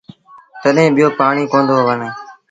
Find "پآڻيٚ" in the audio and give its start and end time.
1.19-1.49